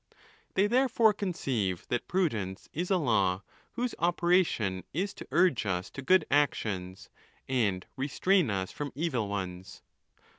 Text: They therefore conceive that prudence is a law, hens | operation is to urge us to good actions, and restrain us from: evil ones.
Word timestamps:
They 0.55 0.65
therefore 0.65 1.13
conceive 1.13 1.85
that 1.89 2.07
prudence 2.07 2.67
is 2.73 2.89
a 2.89 2.97
law, 2.97 3.43
hens 3.77 3.93
| 3.97 3.99
operation 3.99 4.83
is 4.93 5.13
to 5.13 5.27
urge 5.29 5.63
us 5.67 5.91
to 5.91 6.01
good 6.01 6.25
actions, 6.31 7.11
and 7.47 7.85
restrain 7.95 8.49
us 8.49 8.71
from: 8.71 8.91
evil 8.95 9.27
ones. 9.29 9.83